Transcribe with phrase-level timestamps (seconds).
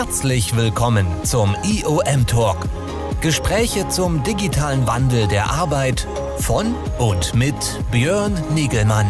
[0.00, 2.68] Herzlich willkommen zum IOM Talk.
[3.20, 6.06] Gespräche zum digitalen Wandel der Arbeit
[6.38, 7.56] von und mit
[7.90, 9.08] Björn Nigelmann.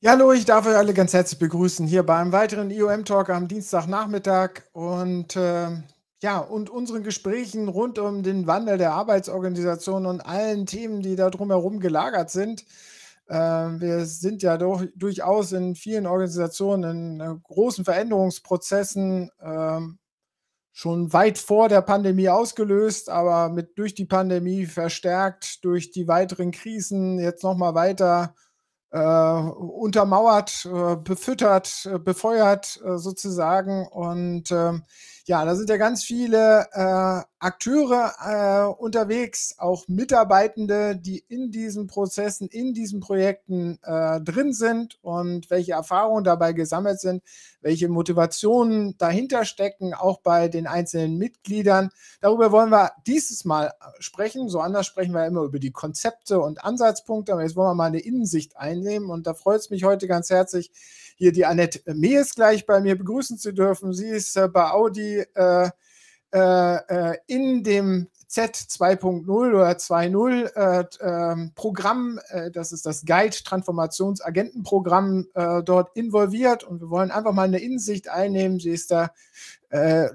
[0.00, 3.46] Ja, hallo, ich darf euch alle ganz herzlich begrüßen hier beim weiteren IOM Talk am
[3.46, 5.66] Dienstagnachmittag und äh,
[6.22, 11.30] ja, und unseren Gesprächen rund um den Wandel der Arbeitsorganisation und allen Themen, die da
[11.30, 12.64] drumherum gelagert sind.
[13.26, 19.80] Äh, wir sind ja doch, durchaus in vielen Organisationen in äh, großen Veränderungsprozessen äh,
[20.72, 26.52] schon weit vor der Pandemie ausgelöst, aber mit durch die Pandemie verstärkt, durch die weiteren
[26.52, 28.36] Krisen jetzt nochmal weiter
[28.92, 33.88] äh, untermauert, äh, befüttert, befeuert sozusagen.
[33.88, 34.84] Und ähm,
[35.28, 41.88] ja, da sind ja ganz viele äh, Akteure äh, unterwegs, auch Mitarbeitende, die in diesen
[41.88, 47.24] Prozessen, in diesen Projekten äh, drin sind und welche Erfahrungen dabei gesammelt sind,
[47.60, 51.90] welche Motivationen dahinter stecken, auch bei den einzelnen Mitgliedern.
[52.20, 54.48] Darüber wollen wir dieses Mal äh, sprechen.
[54.48, 57.86] So anders sprechen wir immer über die Konzepte und Ansatzpunkte, aber jetzt wollen wir mal
[57.86, 60.70] eine Innensicht einnehmen und da freut es mich heute ganz herzlich,
[61.16, 63.92] hier die Annette Mees gleich bei mir begrüßen zu dürfen.
[63.92, 65.70] Sie ist äh, bei Audi äh,
[66.32, 73.04] äh, äh in dem Z 2.0 oder 2.0 äh, ähm, Programm, äh, das ist das
[73.04, 78.58] Guide Transformationsagentenprogramm, äh, dort involviert und wir wollen einfach mal eine Innensicht einnehmen.
[78.58, 79.10] Sie ist da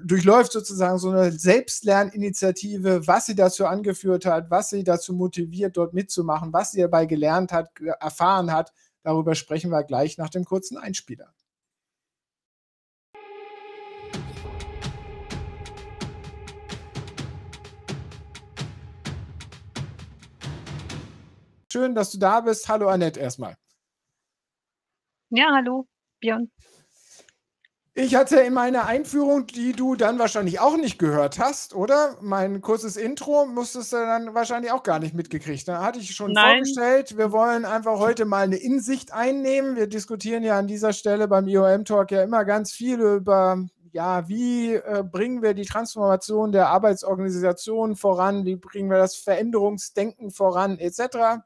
[0.04, 5.94] durchläuft sozusagen so eine Selbstlerninitiative, was sie dazu angeführt hat, was sie dazu motiviert, dort
[5.94, 8.72] mitzumachen, was sie dabei gelernt hat, erfahren hat
[9.08, 11.32] Darüber sprechen wir gleich nach dem kurzen Einspieler.
[21.70, 22.68] Schön, dass du da bist.
[22.68, 23.56] Hallo Annette erstmal.
[25.30, 25.86] Ja, hallo
[26.20, 26.50] Björn.
[28.00, 32.16] Ich hatte in meiner Einführung, die du dann wahrscheinlich auch nicht gehört hast, oder?
[32.20, 35.66] Mein kurzes Intro musstest du dann wahrscheinlich auch gar nicht mitgekriegt.
[35.66, 36.64] Da hatte ich schon Nein.
[36.64, 39.74] vorgestellt, wir wollen einfach heute mal eine Insicht einnehmen.
[39.74, 44.74] Wir diskutieren ja an dieser Stelle beim IOM-Talk ja immer ganz viel über, ja, wie
[44.74, 51.42] äh, bringen wir die Transformation der Arbeitsorganisation voran, wie bringen wir das Veränderungsdenken voran, etc.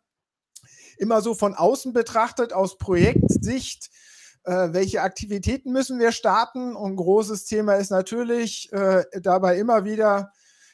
[1.02, 3.90] Immer so von außen betrachtet, aus Projektsicht
[4.44, 6.74] äh, welche Aktivitäten müssen wir starten?
[6.74, 10.32] Und ein großes Thema ist natürlich äh, dabei immer wieder,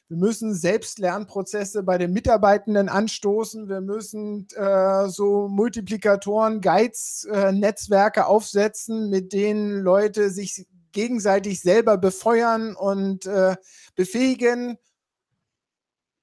[0.08, 3.68] wir müssen Selbstlernprozesse bei den Mitarbeitenden anstoßen.
[3.68, 11.98] Wir müssen äh, so Multiplikatoren, Guides, äh, Netzwerke aufsetzen, mit denen Leute sich gegenseitig selber
[11.98, 13.56] befeuern und äh,
[13.96, 14.78] befähigen.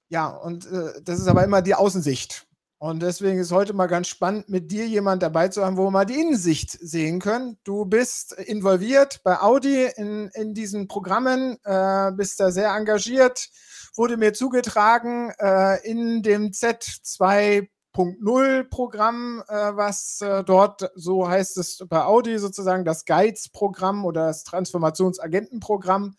[0.09, 2.47] Ja, und äh, das ist aber immer die Außensicht.
[2.85, 5.91] Und deswegen ist heute mal ganz spannend, mit dir jemand dabei zu haben, wo wir
[5.91, 7.57] mal die Innensicht sehen können.
[7.63, 13.49] Du bist involviert bei Audi in, in diesen Programmen, äh, bist da sehr engagiert,
[13.95, 21.83] wurde mir zugetragen äh, in dem Z2.0 Programm, äh, was äh, dort, so heißt es
[21.89, 26.15] bei Audi sozusagen, das Guides-Programm oder das Transformationsagentenprogramm.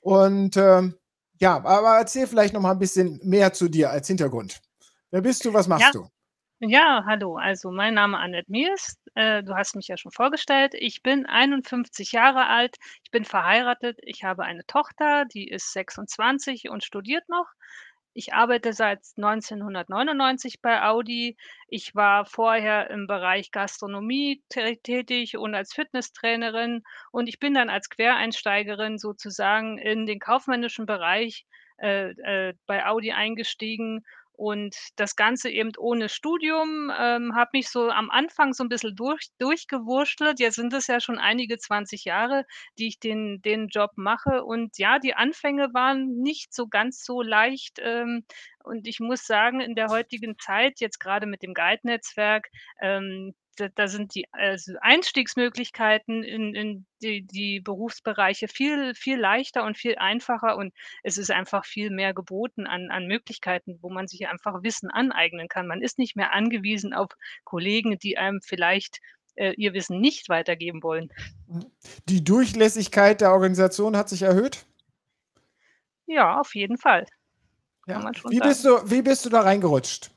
[0.00, 0.96] Und ähm,
[1.38, 4.65] ja, aber erzähl vielleicht noch mal ein bisschen mehr zu dir als Hintergrund.
[5.12, 5.52] Wer bist du?
[5.52, 5.92] Was machst Ja.
[5.94, 6.08] du?
[6.60, 7.36] Ja, hallo.
[7.36, 8.98] Also, mein Name Annette Miers.
[9.14, 10.74] Äh, du hast mich ja schon vorgestellt.
[10.74, 12.76] Ich bin 51 Jahre alt.
[13.04, 13.98] Ich bin verheiratet.
[14.02, 17.46] Ich habe eine Tochter, die ist 26 und studiert noch.
[18.14, 21.36] Ich arbeite seit 1999 bei Audi.
[21.68, 27.90] Ich war vorher im Bereich Gastronomie tätig und als Fitnesstrainerin und ich bin dann als
[27.90, 31.46] Quereinsteigerin sozusagen in den kaufmännischen Bereich,
[31.78, 32.10] äh,
[32.50, 34.02] äh, bei Audi eingestiegen
[34.36, 38.94] und das Ganze eben ohne Studium, ähm, habe mich so am Anfang so ein bisschen
[38.96, 40.40] durch durchgewurstelt.
[40.40, 42.44] Jetzt sind es ja schon einige 20 Jahre,
[42.78, 44.44] die ich den den Job mache.
[44.44, 48.24] Und ja, die Anfänge waren nicht so ganz so leicht, ähm,
[48.66, 52.48] und ich muss sagen, in der heutigen Zeit, jetzt gerade mit dem Guide-Netzwerk,
[52.80, 53.32] ähm,
[53.74, 59.96] da sind die also Einstiegsmöglichkeiten in in die die Berufsbereiche viel viel leichter und viel
[59.96, 60.72] einfacher und
[61.02, 65.48] es ist einfach viel mehr geboten an an Möglichkeiten, wo man sich einfach Wissen aneignen
[65.48, 65.66] kann.
[65.66, 67.08] Man ist nicht mehr angewiesen auf
[67.44, 68.98] Kollegen, die einem vielleicht,
[69.36, 71.10] äh, ihr Wissen nicht weitergeben wollen.
[71.48, 71.66] Mhm.
[72.08, 74.66] Die Durchlässigkeit der Organisation hat sich erhöht?
[76.06, 77.06] Ja, auf jeden Fall.
[77.86, 78.04] Kann Ja.
[78.04, 80.10] man schon Wie bist du wie bist du da reingerutscht?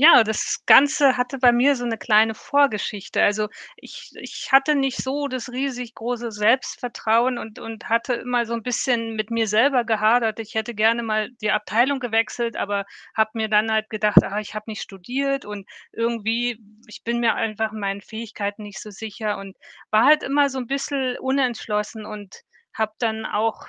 [0.00, 3.20] Ja, das Ganze hatte bei mir so 'ne kleine Vorgeschichte.
[3.20, 8.54] Also, ich ich hatte nicht so das riesig große Selbstvertrauen und und hatte immer so
[8.54, 10.38] 'n bisschen mit mir selber gehadert.
[10.38, 12.86] Ich hätte gerne mal die Abteilung gewechselt, aber
[13.16, 17.34] habe mir dann halt gedacht: „Ah, ich habe nicht studiert und irgendwie ich bin mir
[17.34, 19.56] einfach in meinen Fähigkeiten nicht so sicher“ und
[19.90, 22.42] war halt immer so 'n bisschen unentschlossen und
[22.72, 23.66] habe dann auch,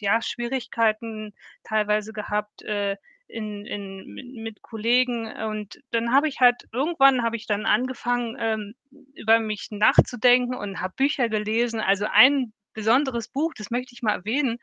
[0.00, 2.96] ja, Schwierigkeiten teilweise gehabt, äh,
[3.28, 5.26] in in mi mit Kollegen.
[5.50, 8.74] Und dann habe ich halt irgendwann habe ich dann angefangen, ähm,
[9.14, 11.80] über mich nachzudenken und habe Bücher gelesen.
[11.80, 14.58] Also, ein besonderes Buch, das möchte ich mal erwähnen,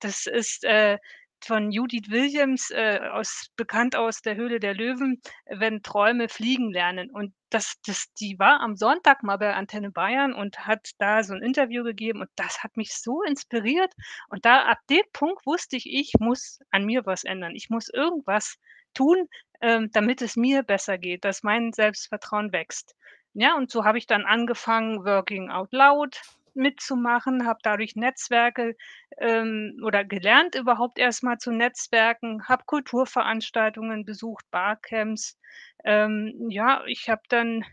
[0.00, 0.98] das ist, äh,
[1.44, 7.10] von Judith Williams, äh, aus bekannt aus „Der Höhle der Löwen“, „Wenn Träume fliegen lernen“.
[7.10, 11.34] Und das das die war am Sonntag mal bei Antenne Bayern und hat da so
[11.34, 13.92] 'n Interview gegeben und das hat mich so inspiriert.
[14.28, 17.54] Und da ab dem Punkt wusste ich, ich muss an mir was ändern.
[17.54, 18.56] Ich muss irgendwas
[18.94, 19.28] tun,
[19.60, 22.94] ähm, damit es mir besser geht, dass mein Selbstvertrauen wächst.
[23.34, 26.20] Ja, und so habe ich dann angefangen, Working Out Loud
[26.56, 28.76] mitzumachen, habe dadurch Netzwerke,
[29.18, 35.38] ähm oder gelernt, überhaupt erst mal zu netzwerken, habe Kulturveranstaltungen besucht, Barcamps.
[35.84, 37.64] Ähm, ja, ich habe dann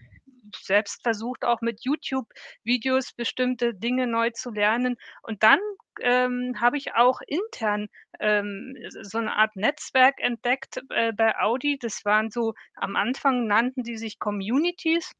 [0.63, 4.97] selbst versucht, auch mit YouTube-Videos bestimmte Dinge neu zu lernen.
[5.23, 5.59] Und dann,
[6.01, 7.87] ähm, habe ich auch intern,
[8.19, 11.77] ähm, so 'ne Art Netzwerk entdeckt, äh, bei Audi.
[11.79, 15.13] Das waren so am Anfang nannten die sich Communities.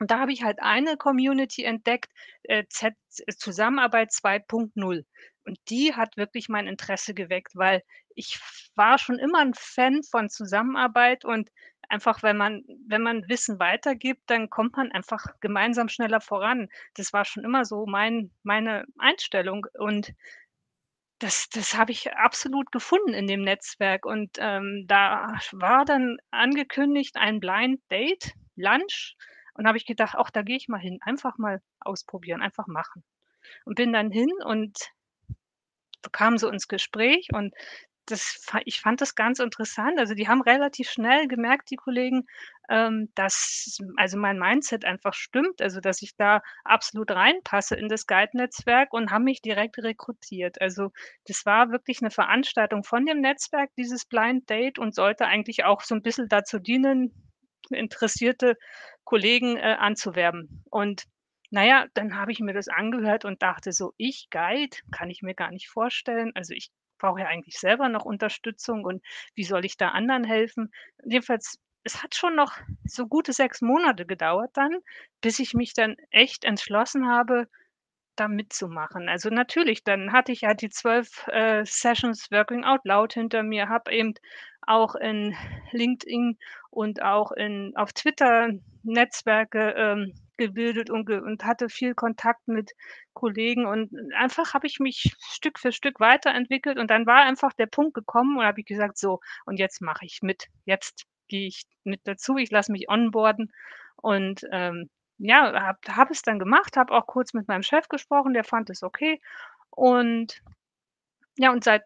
[0.00, 2.10] Und da habe ich halt eine Community entdeckt,
[2.44, 2.94] äh, Z
[3.38, 5.04] Zusammenarbeit 2.0.
[5.44, 7.82] Und die hat wirklich mein Interesse geweckt, weil
[8.14, 8.38] ich
[8.74, 11.50] war schon immer 'n Fan von Zusammenarbeit und
[11.88, 16.68] einfach, wenn man wenn man Wissen weitergibt, dann kommt man einfach gemeinsam schneller voran.
[16.94, 20.12] Das war schon immer so mein meine Einstellung und
[21.22, 24.04] das das habe ich absolut gefunden in dem Netzwerk.
[24.04, 29.14] Und, ähm, da war dann angekündigt ein Blind Date, Lunch.
[29.56, 30.98] Und habe ich gedacht: „Ach, da gehe ich mal hin.
[31.02, 33.04] Einfach mal ausprobieren, einfach machen.“
[33.66, 34.78] Und bin dann hin und
[36.12, 37.54] kam so ins Gespräch und
[38.08, 39.98] das ich fand das ganz interessant.
[39.98, 42.26] Also, die haben relativ schnell gemerkt, die Kollegen,
[42.70, 48.06] ähm, dass also, mein Mindset einfach stimmt, also, dass ich da absolut reinpasse in das
[48.06, 50.60] Guide-Netzwerk und haben mich direkt rekrutiert.
[50.60, 50.92] Also,
[51.26, 55.82] das war wirklich 'ne Veranstaltung von dem Netzwerk, dieses Blind Date und sollte eigentlich auch
[55.82, 57.12] so 'n bisschen dazu dienen,
[57.74, 58.56] interessierte
[59.04, 60.62] Kollegen, äh, anzuwerben.
[60.70, 61.04] Und
[61.50, 64.76] na ja, dann habe ich mir das angehört und dachte so: „Ich Guide?
[64.92, 66.32] Kann ich mir gar nicht vorstellen.
[66.34, 69.02] Also, ich brauche ja eigentlich selber noch Unterstützung und
[69.34, 70.70] wie soll ich da anderen helfen?“
[71.04, 72.52] Jedenfalls, es hat schon noch
[72.84, 74.78] so gute 6 Monate gedauert dann,
[75.20, 77.48] bis ich mich dann echt entschlossen habe,
[78.16, 79.08] da mitzumachen.
[79.08, 83.68] Also, natürlich, dann hatte ich halt die 12, äh, Sessions Working Out Loud hinter mir,
[83.68, 84.14] habe eben
[84.66, 85.34] auch in
[85.72, 86.38] LinkedIn
[86.70, 88.50] und auch in auf Twitter
[88.82, 92.72] Netzwerke, ähm, gebildet und ge und hatte viel Kontakt mit
[93.14, 97.66] Kollegen und einfach habe ich mich Stück für Stück weiterentwickelt und dann war einfach der
[97.66, 100.48] Punkt gekommen und habe ich gesagt: „So, und jetzt mache ich mit.
[100.66, 102.36] Jetzt gehe ich mit dazu.
[102.36, 103.50] Ich lasse mich onboarden.“
[103.96, 108.34] Und, ähm, ja, habe habe es dann gemacht, habe auch kurz mit meinem Chef gesprochen,
[108.34, 109.20] der fand es okay.
[109.70, 110.42] Und
[111.38, 111.82] ja, und seit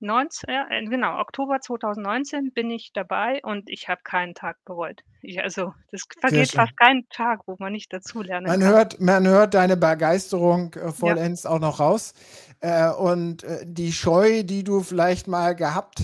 [0.00, 5.02] 2019 ja, äh, genau, Oktober 2019 bin ich dabei und ich habe keinen Tag bereut.
[5.22, 8.74] Ich also, es Sehr vergeht fast kein Tag, wo man nicht dazulernen Man kann.
[8.74, 11.16] hört man hört deine Begeisterung, äh, Ja.
[11.16, 12.14] vollends auch noch raus.
[12.60, 16.00] Äh, und, äh, die Scheu, die du vielleicht mal gehabt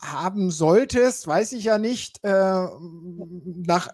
[0.00, 2.66] haben solltest, weiß ich ja nicht, äh,
[3.66, 3.88] nach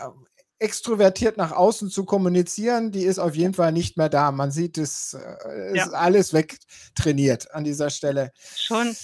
[0.59, 3.37] extrovertiert nach außen zu kommunizieren, die ist auf Ja.
[3.37, 4.31] jeden Fall nicht mehr da.
[4.31, 5.93] Man sieht es, äh, ist Ja.
[5.93, 8.31] alles wegtrainiert an dieser Stelle.
[8.55, 8.97] Schon.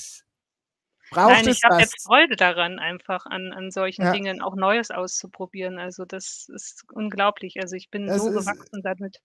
[1.13, 4.11] Braucht Nein, ich habe jetzt Freude daran, einfach an an solchen Ja.
[4.11, 5.79] Dingen auch Neues auszuprobieren.
[5.79, 7.61] Also, das ist unglaublich.
[7.61, 9.21] Also, ich bin Das so gewachsen damit.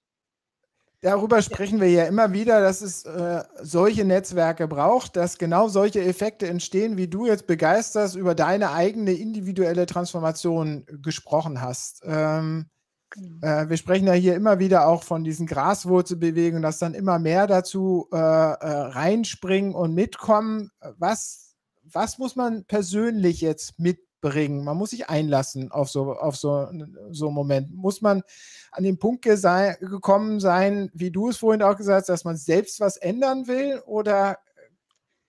[1.04, 6.02] Darüber sprechen wir ja immer wieder, dass es, äh, solche Netzwerke braucht, dass genau solche
[6.02, 12.04] Effekte entstehen, wie du jetzt begeisterst über deine eigene individuelle Transformation gesprochen hast.
[12.06, 12.68] Ähm,
[13.12, 13.44] Genau.
[13.44, 17.48] äh, wir sprechen ja hier immer wieder auch von diesen Graswurzelbewegungen, dass dann immer mehr
[17.48, 20.72] dazu, äh, äh, reinspringen und mitkommen.
[20.98, 21.53] Was
[21.94, 24.64] was muss man persönlich jetzt mitbringen?
[24.64, 26.68] Man muss sich einlassen auf so auf so
[27.12, 27.74] so 'n Moment.
[27.76, 28.24] Muss man
[28.72, 32.80] an den Punkt gekommen sein, wie du es vorhin auch gesagt hast, dass man selbst
[32.80, 33.82] was ändern will?
[33.86, 34.40] Oder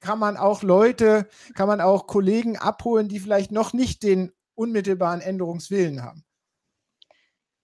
[0.01, 5.21] kann man auch Leute kann man auch Kollegen abholen, die vielleicht noch nicht den unmittelbaren
[5.23, 6.25] Änderungswillen haben?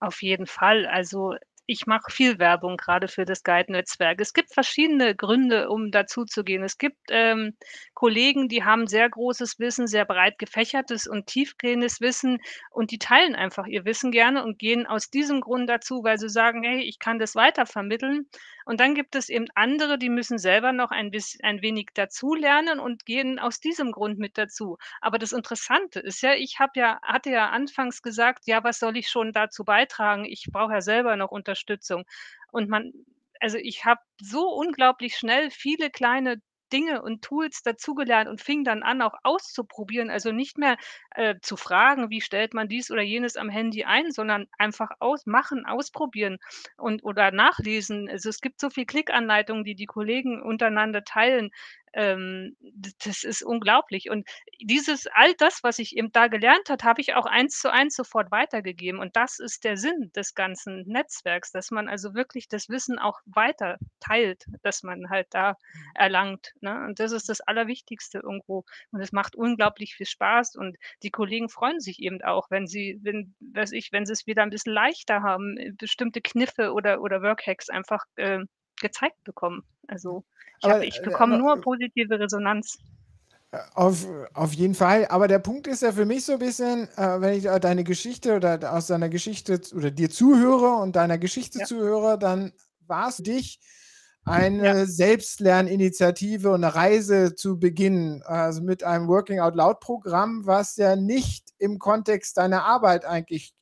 [0.02, 0.86] Auf jeden Fall.
[0.86, 1.34] Also,
[1.70, 4.20] ich mache viel Werbung gerade für das Guide-Netzwerk.
[4.20, 6.62] Es gibt verschiedene Gründe, um dazuzugehen.
[6.64, 7.56] Es gibt, ähm,
[7.94, 12.38] Kollegen, die haben sehr großes Wissen, sehr breit gefächertes und tiefgehendes Wissen
[12.70, 16.28] und die teilen einfach ihr Wissen gerne und gehen aus diesem Grund dazu, weil sie
[16.28, 18.28] sagen: „Hey, ich kann das weitervermitteln.“
[18.64, 22.78] Und dann gibt es eben andere, die müssen selber noch ein biss ein wenig dazulernen
[22.80, 24.78] und gehen aus diesem Grund mit dazu.
[25.00, 28.96] Aber das Interessante ist ja, ich habe ja hatte ja anfangs gesagt: „Ja, was soll
[28.96, 30.24] ich schon dazu beitragen?
[30.24, 31.59] Ich brauche ja selber noch Unterstützung.“
[32.52, 32.92] Und man
[33.40, 38.82] also, ich habe so unglaublich schnell viele kleine Dinge und Tools dazugelernt und fing dann
[38.82, 40.10] an, auch auszuprobieren.
[40.10, 40.76] Also, nicht mehr,
[41.16, 45.24] äh, zu fragen: „Wie stellt man dies oder jenes am Handy ein“, sondern einfach aus
[45.26, 46.38] machen, ausprobieren
[46.76, 48.08] und oder nachlesen.
[48.10, 51.50] Also, es gibt so viel Klickanleitungen, die die Kollegen untereinander teilen.
[51.94, 52.56] Ähm,
[53.04, 54.10] das ist unglaublich.
[54.10, 54.28] Und
[54.62, 57.96] dieses all das, was ich eben da gelernt hat, habe ich auch eins zu eins
[57.96, 59.00] sofort weitergegeben.
[59.00, 63.18] Und das ist der Sinn des ganzen Netzwerks, dass man also wirklich das Wissen auch
[63.26, 65.56] weiter teilt, das man halt da
[65.94, 66.84] erlangt, ne?
[66.86, 68.64] Und das ist das Allerwichtigste irgendwo.
[68.92, 72.98] Und es macht unglaublich viel Spaß und die Kollegen freuen sich eben auch, wenn sie
[73.02, 77.22] wenn weiß ich, wenn sie's wieder 'n bisschen leichter haben, äh, bestimmte Kniffe oder oder
[77.22, 78.40] Workhacks einfach, äh,
[78.80, 79.64] gezeigt bekommen.
[79.88, 80.24] Also,
[80.58, 82.78] ich Aber, habe ich äh, bekomme aber, nur äh positive Resonanz.
[83.52, 85.06] Äh, auf auf jeden Fall.
[85.08, 88.34] Aber der Punkt ist ja für mich so 'n bisschen, äh, wenn ich deine Geschichte
[88.36, 91.64] oder aus deiner Geschichte oder dir zuhöre und deiner Geschichte Ja.
[91.64, 92.52] zuhöre, dann
[92.86, 93.58] war's dich
[94.58, 94.74] Ja.
[94.74, 100.76] eine Selbstlerninitiative und 'ne Reise zu beginnen, also, mit einem Working Out Loud Programm, was
[100.76, 103.52] ja nicht im Kontext deiner Arbeit eigentlich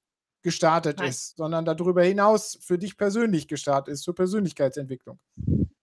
[0.49, 1.11] gestartet Nein.
[1.11, 5.19] ist, sondern da drüber hinaus für dich persönlich gestartet ist, zur Persönlichkeitsentwicklung.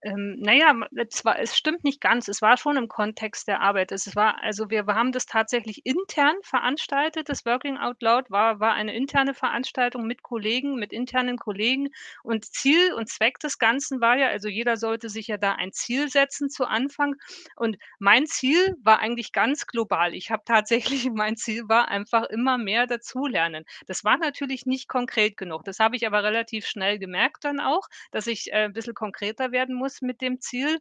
[0.06, 2.28] Ähm, na ja, m zwar es stimmt nicht ganz.
[2.28, 3.90] Es war schon im Kontext der Arbeit.
[3.90, 7.28] Es war also, wir haben das tatsächlich intern veranstaltet.
[7.28, 11.88] Das Working Out Loud war war eine interne Veranstaltung mit Kollegen mit internen Kollegen.
[12.22, 15.72] Und Ziel und Zweck des Ganzen war ja also, jeder sollte sich ja da ein
[15.72, 17.16] Ziel setzen zu Anfang.
[17.56, 20.14] Und mein Ziel war eigentlich ganz global.
[20.14, 23.64] Ich habe tatsächlich mein Ziel war einfach immer mehr dazulernen.
[23.86, 25.64] Das war natürlich nicht konkret genug.
[25.64, 29.74] Das habe ich aber relativ schnell gemerkt dann auch, dass ich, äh, bisschen konkreter werden
[29.74, 30.78] muss mit dem Ziel.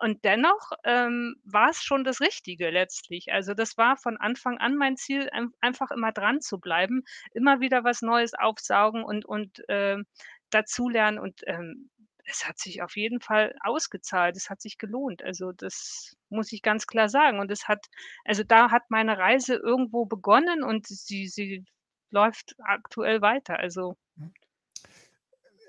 [0.00, 3.32] Und dennoch, ähm, war's schon das Richtige letztlich.
[3.32, 7.02] Also, das war von Anfang an mein Ziel, einf einfach immer dran zu bleiben,
[7.34, 10.06] immer wieder was Neues aufsaugen und und, ähm,
[10.50, 11.18] dazulernen.
[11.18, 11.90] Und, ähm,
[12.24, 14.36] es hat sich auf jeden Fall ausgezahlt.
[14.36, 15.22] Es hat sich gelohnt.
[15.24, 17.40] Also, das muss ich ganz klar sagen.
[17.40, 17.86] Und es hat
[18.24, 21.64] also, da hat meine Reise irgendwo begonnen und sie sie
[22.10, 23.58] läuft aktuell weiter.
[23.58, 23.96] Also.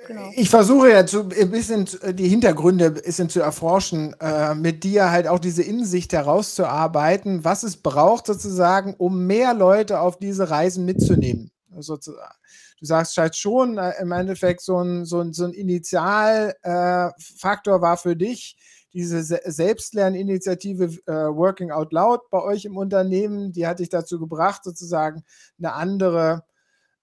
[0.08, 0.32] Genau.
[0.36, 5.28] Ich versuche ja zu 'n bisschen die Hintergründe bisschen zu erforschen, äh, mit dir halt
[5.28, 11.52] auch diese Innensicht herauszuarbeiten, was es braucht sozusagen, um mehr Leute auf diese Reisen mitzunehmen,
[11.78, 12.32] sozusa
[12.80, 16.72] Du sagst halt schon, äh, im Endeffekt so 'n so 'n so 'n Initial äh,
[16.72, 18.56] war für dich
[18.94, 24.18] diese Se Selbstlerninitiative äh, Working Out Loud bei euch im Unternehmen, die hat dich dazu
[24.18, 25.24] gebracht, sozusagen
[25.58, 26.44] 'ne andere,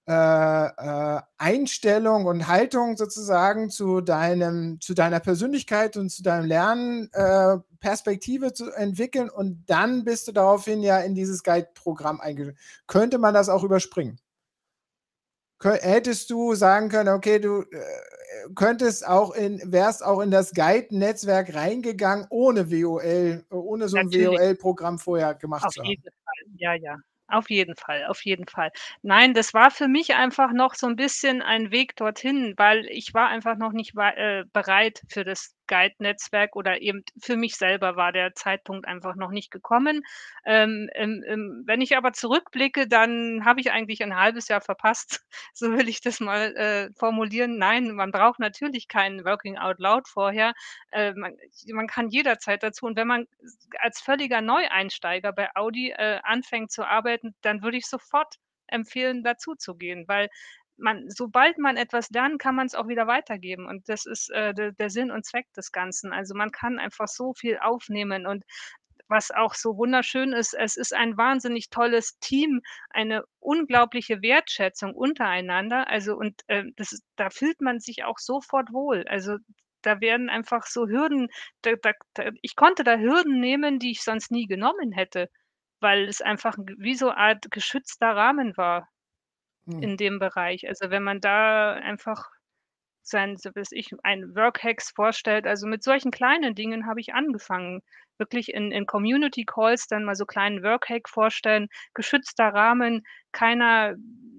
[0.08, 0.12] äh,
[0.66, 7.58] äh, Einstellung und Haltung sozusagen zu deinem zu deiner Persönlichkeit und zu deinem Lernen, äh,
[7.80, 12.54] Perspektive zu entwickeln und dann bist du daraufhin ja in dieses Guide-Programm einge
[12.86, 14.18] könnte man das auch überspringen?
[15.62, 17.66] Hättest du sagen können, okay, du, äh,
[18.54, 24.40] könntest auch in wärst auch in das Guide-Netzwerk reingegangen ohne WOL ohne so 'n Natürlich.
[24.40, 25.94] WOL-Programm vorher gemacht Auf zu haben?
[25.94, 26.44] jeden Fall.
[26.56, 26.96] Ja, ja.
[27.28, 28.70] Auf jeden Fall, auf jeden Fall.
[29.02, 33.14] Nein, das war für mich einfach noch so 'n bisschen ein Weg dorthin, weil ich
[33.14, 38.12] war einfach noch nicht äh, bereit für das Guide-Netzwerk oder eben für mich selber war
[38.12, 40.02] der Zeitpunkt einfach noch nicht gekommen.
[40.44, 45.20] Ähm, ähm, ähm, wenn ich aber zurückblicke, dann habe ich eigentlich 'n 1/2 Jahr verpasst,
[45.54, 47.58] so will ich das mal, äh, formulieren.
[47.58, 50.52] Nein, man braucht natürlich kein Working Out Loud vorher.
[50.92, 51.34] Äh, man
[51.72, 53.26] man kann jederzeit dazu und wenn man
[53.78, 58.36] als völliger Neueinsteiger bei Audi, äh, anfängt zu arbeiten, dann würde ich sofort
[58.68, 60.28] empfehlen, dazuzugehen, weil
[60.78, 63.66] man sobald man etwas lernt, kann man's auch wieder weitergeben.
[63.66, 66.12] Und das ist, äh, de der Sinn und Zweck des Ganzen.
[66.12, 68.44] Also, man kann einfach so viel aufnehmen und
[69.08, 75.88] was auch so wunderschön ist, es ist ein wahnsinnig tolles Team, eine unglaubliche Wertschätzung untereinander.
[75.88, 79.04] Also, und, ähm, das da fühlt man sich auch sofort wohl.
[79.08, 79.36] Also,
[79.82, 81.28] da werden einfach so Hürden
[81.62, 85.28] da da da ich konnte da Hürden nehmen, die ich sonst nie genommen hätte,
[85.80, 88.88] weil es einfach wie so Art geschützter Rahmen war.
[89.80, 90.68] In dem Bereich.
[90.68, 92.30] Also, wenn man da einfach
[93.02, 97.82] sein so weiß ich, ein Workhacks vorstellt also, mit solchen kleinen Dingen habe ich angefangen.
[98.18, 103.94] Wirklich in in Community Calls dann mal so kleinen Workhack vorstellen, geschützter Rahmen, keiner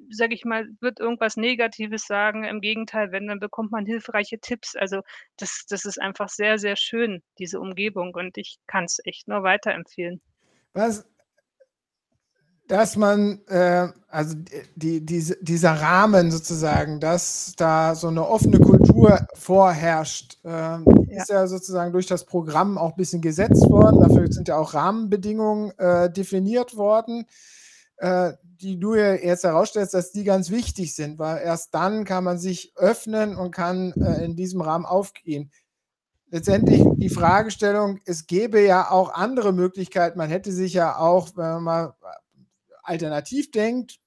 [0.09, 2.43] sage ich mal, wird irgendwas Negatives sagen.
[2.45, 4.75] Im Gegenteil, wenn, dann bekommt man hilfreiche Tipps.
[4.75, 5.01] Also,
[5.37, 10.21] das das ist einfach sehr, sehr schön, diese Umgebung und ich kann's echt nur weiterempfehlen.
[10.75, 11.05] Was
[12.67, 14.35] dass man, äh, also
[14.75, 21.21] die diese dieser Rahmen sozusagen, dass da so 'ne offene Kultur vorherrscht, ähm, Ja.
[21.23, 24.01] ist ja sozusagen durch das Programm auch bisschen gesetzt worden.
[24.01, 27.25] Dafür sind ja auch Rahmenbedingungen, äh, definiert worden,
[27.97, 32.23] äh, die du ja jetzt herausstellst, dass die ganz wichtig sind, weil erst dann kann
[32.25, 35.51] man sich öffnen und kann, äh, in diesem Rahmen aufgehen.
[36.31, 40.17] Letztendlich die Fragestellung, es gäbe ja auch andere Möglichkeiten.
[40.19, 41.95] Man hätte sich ja auch, wenn man mal
[42.87, 43.99] alternativ denkt,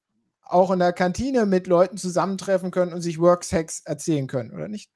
[0.42, 4.90] auch in der Kantine mit Leuten zusammentreffen können und sich Workhacks erzählen können, oder nicht?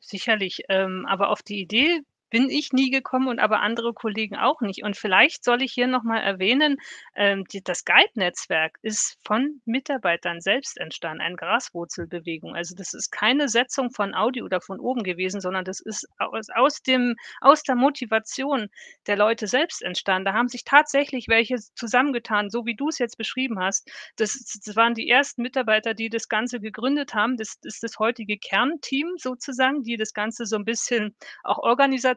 [0.00, 4.60] Sicherlich, ähm, aber auf die Idee bin ich nie gekommen und aber andere Kollegen auch
[4.60, 4.82] nicht.
[4.84, 6.76] Und vielleicht soll ich hier noch mal erwähnen,
[7.16, 12.54] ähm, die das Guide-Netzwerk ist von Mitarbeitern selbst entstanden, eine Graswurzelbewegung.
[12.54, 16.48] Also, das ist keine Setzung von Audi oder von oben gewesen, sondern das ist aus
[16.54, 18.68] aus dem aus der Motivation
[19.06, 20.26] der Leute selbst entstanden.
[20.26, 23.90] Da haben sich tatsächlich welche zusammengetan, so wie du's jetzt beschrieben hast.
[24.16, 24.32] Das
[24.64, 27.36] das waren die ersten Mitarbeiter, die das Ganze gegründet haben.
[27.36, 31.58] Das ist das heutige Kernteam sozusagen, die das Ganze so 'n bisschen auch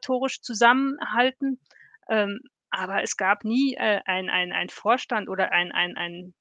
[0.10, 1.60] organisatorisch zusammenhalten.
[2.10, 2.40] Ähm,
[2.72, 6.34] aber es gab nie, äh, ein ein ein Vorstand oder ein ein ein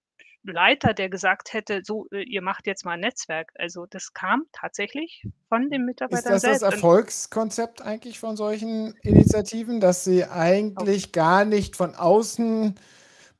[0.44, 4.44] Leiter, der gesagt hätte: „So, äh, ihr macht jetzt mal 'n Netzwerk.“ Also, das kam
[4.52, 10.02] tatsächlich von den Ist Mitarbeitern das das selbst und Erfolgskonzept eigentlich von solchen Initiativen, dass
[10.02, 12.74] sie eigentlich gar nicht von außen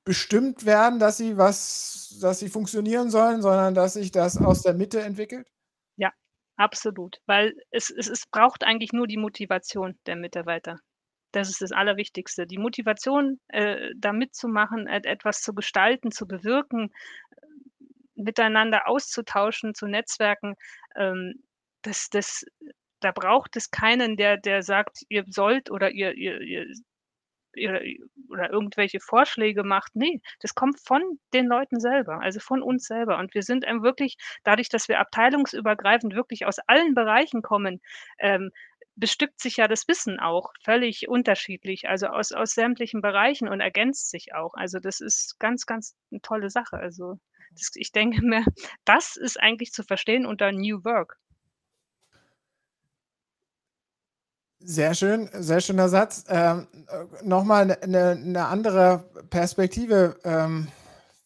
[0.04, 4.74] bestimmt werden, dass sie was dass sie funktionieren sollen, sondern dass sich das aus der
[4.74, 5.48] Mitte entwickelt?
[6.60, 10.78] Absolut, weil es es es braucht eigentlich nur die Motivation der Mitarbeiter.
[11.32, 12.46] Das ist das Allerwichtigste.
[12.46, 16.92] Die Motivation, äh, da mitzumachen, et etwas zu gestalten, zu bewirken,
[18.14, 20.54] miteinander auszutauschen, zu netzwerken,
[20.96, 21.34] ähm,
[21.82, 22.44] das das
[23.00, 26.74] da braucht es keinen, der der sagt: „Ihr sollt“ oder „Ihr ihr ihr ihr
[28.30, 31.02] oder irgendwelche Vorschläge macht.“ Ne, das kommt von
[31.34, 33.18] den Leuten selber, also von uns selber.
[33.18, 37.80] Und wir sind einem wirklich dadurch, dass wir abteilungsübergreifend wirklich aus allen Bereichen kommen,
[38.18, 38.50] ähm,
[38.96, 44.10] bestückt sich ja das Wissen auch völlig unterschiedlich, also aus aus sämtlichen Bereichen und ergänzt
[44.10, 44.54] sich auch.
[44.54, 46.76] Also, das ist ganz, ganz 'ne tolle Sache.
[46.76, 47.18] Also,
[47.52, 48.44] das ich denke mir,
[48.84, 51.16] das ist eigentlich zu verstehen unter New Work.
[54.62, 56.24] Sehr schön, sehr schöner Satz.
[56.28, 60.68] Ähm, äh, noch mal 'ne 'ne andere Perspektive, ähm,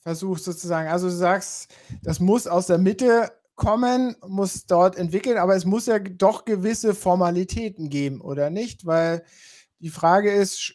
[0.02, 0.88] versuchst sozusagen.
[0.88, 1.68] Also, du sagst,
[2.04, 6.94] das muss aus der Mitte kommen, muss dort entwickeln, aber es muss ja doch gewisse
[6.94, 8.86] Formalitäten geben, oder nicht?
[8.86, 9.24] Weil
[9.80, 10.74] die Frage ist sch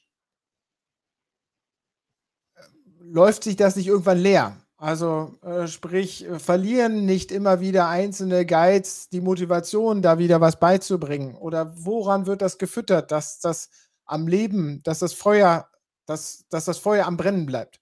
[3.01, 4.57] läuft sich das nicht irgendwann leer?
[4.81, 10.57] Also, äh, sprich, äh, verlieren nicht immer wieder einzelne Guides die Motivation, da wieder was
[10.57, 11.35] beizubringen?
[11.35, 13.69] Oder woran wird das gefüttert, dass das
[14.05, 15.69] am Leben dass das Feuer
[16.05, 17.81] dass dass das Feuer am Brennen bleibt?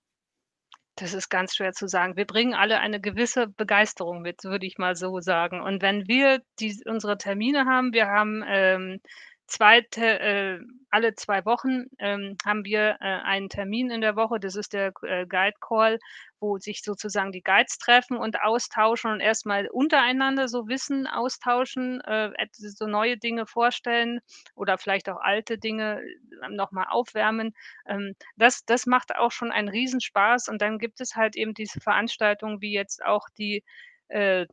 [0.95, 2.17] Das ist ganz schwer zu sagen.
[2.17, 5.61] Wir bringen alle eine gewisse Begeisterung mit, würde ich mal so sagen.
[5.61, 8.99] Und wenn wir dies unsere Termine haben wir haben, ähm,
[9.47, 14.39] 2 Te äh, alle 2 Wochen, ähm, haben wir, äh, einen Termin in der Woche.
[14.39, 15.99] Das ist der, äh, Guide Call,
[16.39, 22.01] wo sich sozusagen die Guides treffen und austauschen und erst mal untereinander so Wissen austauschen,
[22.01, 24.19] äh, so neue Dinge vorstellen
[24.55, 26.01] oder vielleicht auch alte Dinge
[26.49, 27.53] noch mal aufwärmen.
[27.87, 31.79] Ähm, das das macht auch schon einen Riesenspaß und dann gibt es halt eben diese
[31.81, 33.63] Veranstaltungen wie jetzt auch die,
[34.09, 34.45] äh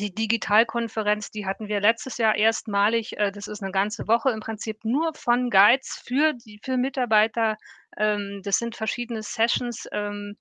[0.00, 3.16] die Digitalkonferenz, die hatten wir letztes Jahr erstmalig.
[3.18, 7.56] Äh, das ist 'ne ganze Woche im Prinzip nur von Guides für die für Mitarbeiter.
[7.96, 10.36] Ähm, das sind verschiedene Sessions, ähm,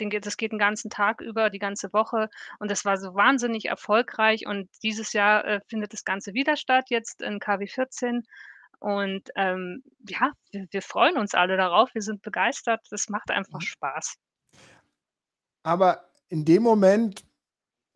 [0.00, 2.28] den das geht 'n ganzen Tag über, die ganze Woche
[2.60, 6.86] und das war so wahnsinnig erfolgreich und dieses Jahr, äh, findet das Ganze wieder statt,
[6.90, 8.22] jetzt in KW 14
[8.80, 11.94] und, ähm, ja, wir wir freuen uns alle darauf.
[11.94, 12.80] Wir sind begeistert.
[12.90, 13.62] Das macht einfach Mhm.
[13.62, 14.16] Spaß.
[15.64, 17.24] Aber in dem Moment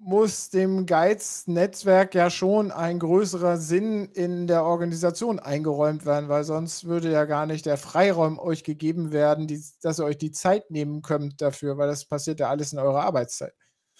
[0.04, 6.84] muss dem Guides-Netzwerk ja schon ein größerer Sinn in der Organisation eingeräumt werden, weil sonst
[6.84, 10.70] würde ja gar nicht der Freiraum euch gegeben werden, dies dass ihr euch die Zeit
[10.70, 13.54] nehmen könnt dafür, weil das passiert ja alles in eurer Arbeitszeit.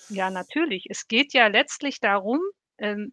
[0.09, 0.87] Ja, natürlich.
[0.91, 2.41] Es geht ja letztlich darum,
[2.79, 3.12] ähm,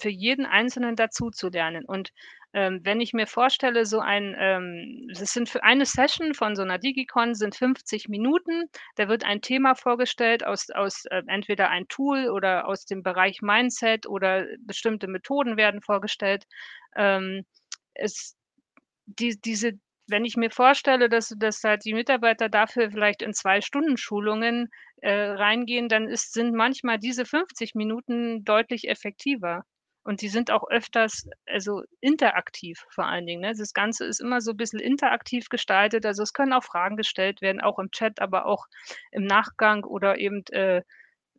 [0.00, 1.84] für jeden Einzelnen dazuzulernen.
[1.84, 2.10] Und,
[2.54, 6.78] ähm, wenn ich mir vorstelle, so ein, ähm sind für eine Session von so 'ner
[6.78, 8.64] Digi-Con sind 50 Minuten.
[8.96, 13.42] Da wird ein Thema vorgestellt aus aus, äh, entweder ein Tool oder aus dem Bereich
[13.42, 16.44] Mindset oder bestimmte Methoden werden vorgestellt.
[16.96, 17.44] Ähm,
[17.94, 18.36] es
[19.06, 19.72] die diese
[20.08, 24.68] wenn ich mir vorstelle, dass dass halt die Mitarbeiter dafür vielleicht in 2 Stunden Schulungen,
[25.02, 29.64] äh, reingehen, dann ist sind manchmal diese 50 Minuten deutlich effektiver.
[30.06, 33.52] Und die sind auch öfters also, interaktiv vor allen Dingen, ne?
[33.56, 36.06] Das Ganze ist immer so bisschen interaktiv gestaltet.
[36.06, 38.66] Also, es können auch Fragen gestellt werden, auch im Chat, aber auch
[39.12, 40.82] im Nachgang oder eben, äh,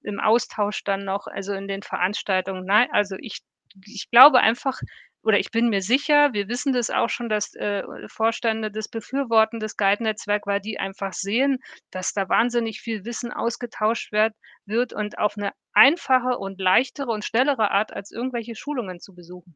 [0.04, 2.66] im Austausch dann noch, also, in den Veranstaltungen.
[2.66, 3.40] Nei also, ich
[3.86, 4.80] ich glaube einfach
[5.24, 9.60] oder ich bin mir sicher, wir wissen das auch schon, dass, äh, Vorstände das befürworten,
[9.60, 11.60] das Guide-Netzwerk, weil die einfach sehen,
[11.92, 14.34] dass da wahnsinnig viel Wissen ausgetauscht werd
[14.66, 19.56] wird und auf 'ne einfache und leichtere und schnellere Art als irgendwelche Schulungen zu besuchen.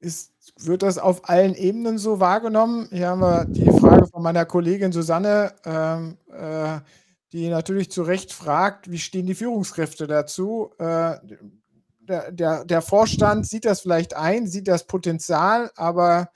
[0.00, 2.88] Ist wird das auf allen Ebenen so wahrgenommen?
[2.90, 6.80] Hier haben wir die Frage von meiner Kollegin Susanne, ähm, äh,
[7.32, 11.18] die natürlich zu Recht fragt: „Wie stehen die Führungskräfte dazu?“ Äh,
[12.08, 16.28] der der der Vorstand sieht das vielleicht ein, sieht das Potenzial, aber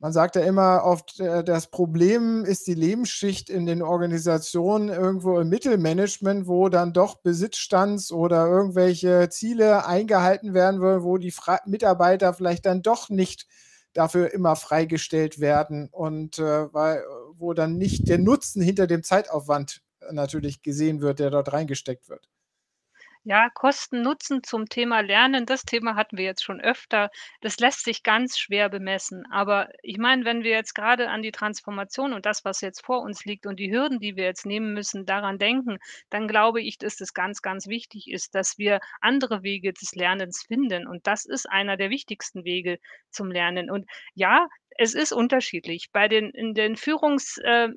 [0.00, 5.40] man sagt ja immer oft, äh, das Problem ist die Lebensschicht in den Organisationen irgendwo
[5.40, 11.58] im Mittelmanagement, wo dann doch Besitzstands oder irgendwelche Ziele eingehalten werden wollen, wo die Fra
[11.66, 13.46] Mitarbeiter vielleicht dann doch nicht
[13.92, 17.02] dafür immer freigestellt werden und, äh, weil
[17.36, 19.82] wo dann nicht der Nutzen hinter dem Zeitaufwand
[20.12, 22.28] natürlich gesehen wird, der dort reingesteckt wird.
[23.28, 27.10] Ja, Kosten Nutzen zum Thema Lernen, das Thema hatten wir jetzt schon öfter.
[27.42, 29.26] Das lässt sich ganz schwer bemessen.
[29.30, 33.02] Aber ich meine, wenn wir jetzt grade an die Transformation und das, was jetzt vor
[33.02, 35.76] uns liegt und die Hürden, die wir jetzt nehmen müssen, daran denken,
[36.08, 40.44] dann glaube ich, dass es ganz, ganz wichtig ist, dass wir andere Wege des Lernens
[40.48, 40.86] finden.
[40.86, 42.78] Und das ist einer der wichtigsten Wege
[43.10, 43.70] zum Lernen.
[43.70, 45.88] Und ja, es ist unterschiedlich.
[45.92, 47.68] Bei den in den Führungs äh,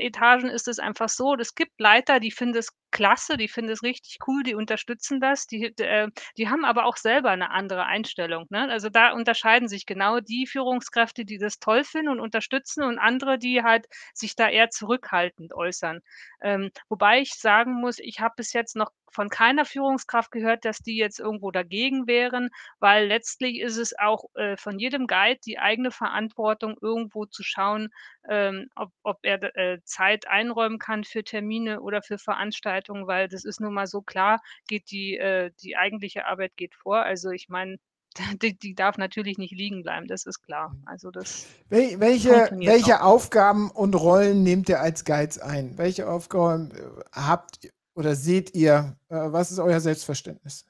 [0.54, 4.20] ist es einfach so, es gibt Leiter, die finden es klasse, die finden es richtig
[4.28, 5.48] cool, die unterstützen das.
[5.48, 8.70] Die äh, die haben aber auch selber 'ne andere Einstellung, ne?
[8.70, 13.38] Also, da unterscheiden sich genau die Führungskräfte, die das toll finden und unterstützen und andere,
[13.40, 16.02] die halt sich da eher zurückhaltend äußern.
[16.42, 20.80] Ähm, wobei ich sagen muss, ich habe bis jetzt noch von keiner Führungskraft gehört, dass
[20.80, 25.60] die jetzt irgendwo dagegen wären, weil letztlich ist es auch, äh, von jedem Guide die
[25.60, 27.90] eigene Verantwortung, irgendwo zu schauen,
[28.30, 33.46] ähm, ob ob er äh, Zeit einräumen kann für Termine oder für Veranstaltungen, weil das
[33.46, 37.02] ist nun mal so klar, geht die äh, die eigentliche Arbeit geht vor.
[37.02, 37.78] Also, ich meine,
[38.42, 40.70] die die darf natürlich nicht liegen bleiben, das ist klar.
[40.70, 40.84] Mhm.
[40.86, 42.52] Also, das Wel welche auch.
[42.52, 45.78] welche Aufgaben und Rollen nehmt ihr als Guides ein?
[45.78, 48.98] Welche Aufgaben, äh, habt oder seht ihr?
[49.10, 50.66] Äh, was ist euer Selbstverständnis?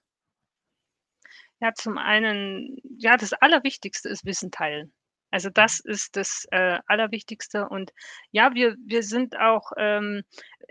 [1.62, 4.92] Ja, zum einen ja, das Allerwichtigste ist Wissen teilen.
[5.30, 7.92] Also, das ist das, äh, Allerwichtigste und
[8.32, 10.24] ja, wir wir sind auch, ähm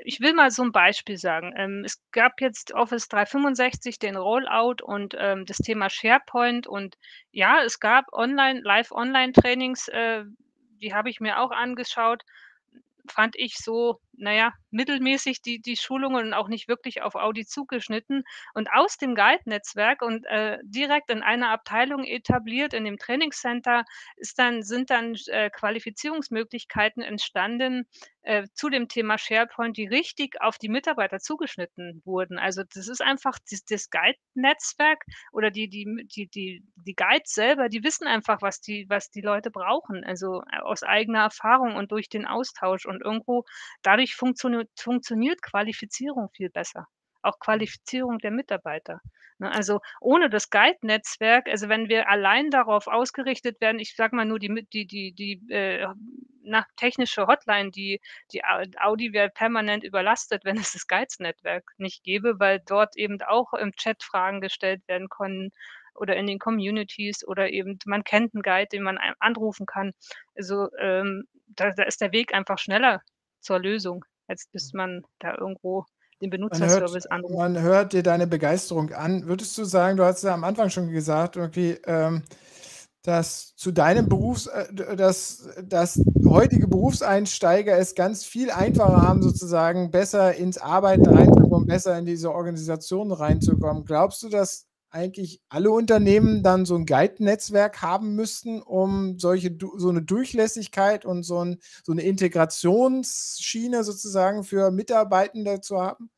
[0.05, 1.53] ich will mal so 'n Beispiel sagen.
[1.57, 6.97] Ähm, es gab jetzt Office 365 den Rollout und, ähm, das Thema SharePoint und
[7.31, 10.25] ja, es gab online Live-Online-Trainings, äh,
[10.83, 12.23] die habe ich mir auch angeschaut.
[13.09, 17.47] Fand ich so, na ja, mittelmäßig die die Schulungen und auch nicht wirklich auf Audi
[17.47, 18.25] zugeschnitten.
[18.55, 23.85] Und aus dem Guide-Netzwerk und, äh, direkt in einer Abteilung etabliert in dem Trainingscenter
[24.17, 27.87] ist dann sind dann äh, Qualifizierungsmöglichkeiten entstanden,
[28.23, 32.39] äh, zu dem Thema SharePoint, die richtig auf die Mitarbeiter zugeschnitten wurden.
[32.39, 37.69] Also, das ist einfach das das Guide-Netzwerk oder die die die die die Guides selber,
[37.71, 42.09] die wissen einfach, was die was die Leute brauchen, also, aus eigener Erfahrung und durch
[42.11, 43.45] den Austausch und irgendwo
[43.83, 46.87] dadurch funktioniert funktioniert Qualifizierung viel besser,
[47.23, 49.01] auch Qualifizierung der Mitarbeiter,
[49.39, 49.51] ne?
[49.53, 54.39] Also, ohne das Guide-Netzwerk also, wenn wir allein darauf ausgerichtet werden ich sage mal nur
[54.39, 55.87] die die die die, äh,
[56.43, 58.01] na, technische Hotline, die
[58.33, 63.21] die Au Audi wäre permanent überlastet, wenn es das Guides-Netzwerk nicht gäbe, weil dort eben
[63.23, 65.51] auch im Chat Fragen gestellt werden können
[65.95, 69.93] oder in den Communities oder eben man kennt 'n Guide, den man anrufen kann.
[70.37, 73.03] Also, ähm, da da ist der Weg einfach schneller
[73.41, 75.85] zur Lösung, als bis man da irgendwo
[76.21, 77.35] den Man hört Benutzerservice anruft.
[77.35, 79.27] man hört dir deine Begeisterung an.
[79.27, 82.23] Würdest du sagen du hast ja am Anfang schon gesagt irgendwie, ähm,
[83.03, 89.91] dass zu deinem Berufs äh, dass dass heutige Berufseinsteiger es ganz viel einfacher haben, sozusagen
[89.91, 93.85] besser ins Arbeiten reinzukommen, besser in diese Organisation reinzukommen.
[93.85, 99.93] Glaubst du, dass eigentlich alle Unternehmen dann so 'n Guide-Netzwerk haben müssten, um solche so
[99.93, 106.11] 'ne Durchlässigkeit und so 'n so 'ne Integrationsschiene sozusagen für Mitarbeitende zu haben?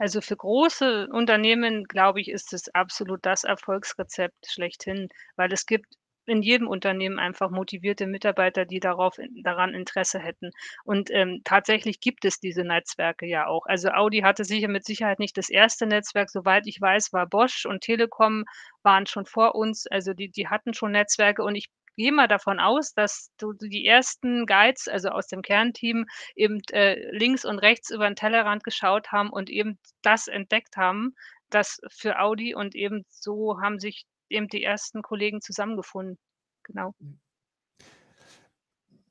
[0.00, 5.86] Also, für große Unternehmen, glaube ich, ist es absolut das Erfolgsrezept schlechthin, weil es gibt
[6.26, 10.50] in jedem Unternehmen einfach motivierte Mitarbeiter, die darauf daran Interesse hätten.
[10.84, 13.66] Und, ähm, tatsächlich gibt es diese Netzwerke ja auch.
[13.66, 15.86] Also, Audi hatte sicher mit Sicherheit nicht das 1.
[15.86, 16.30] Netzwerk.
[16.30, 18.44] Soweit ich weiß, war Bosch und Telekom
[18.82, 19.86] waren schon vor uns.
[19.88, 23.86] Also, die die hatten schon Netzwerke und ich gehe mal davon aus, dass du die
[23.86, 29.12] ersten Guides, also aus dem Kernteam, eben, äh, links und rechts über 'n Tellerrand geschaut
[29.12, 31.14] haben und eben das entdeckt haben,
[31.50, 36.18] das für Audi und eben so haben sich eben die ersten Kollegen zusammengefunden.
[36.64, 36.94] Genau.
[36.98, 37.20] Mhm.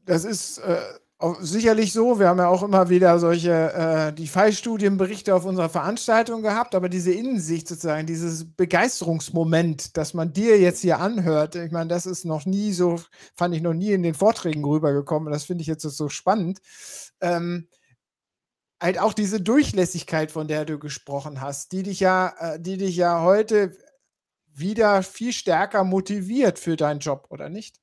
[0.05, 0.81] Das ist, äh,
[1.39, 2.19] sicherlich so.
[2.19, 6.89] Wir haben ja auch immer wieder solche, äh, die Fallstudienberichte auf unserer Veranstaltung gehabt, aber
[6.89, 12.25] diese Innensicht sozusagen, dieses Begeisterungsmoment, das man dir jetzt hier anhört, ich meine, das ist
[12.25, 12.99] noch nie so
[13.35, 16.59] fand ich noch nie in den Vorträgen rübergekommen das finde ich jetzt so spannend.
[17.21, 17.69] Ähm,
[18.81, 22.97] halt auch diese Durchlässigkeit, von der du gesprochen hast, die dich ja äh, die dich
[22.97, 23.75] ja heute
[24.57, 27.79] wieder viel stärker motiviert für deinen Job, oder nicht?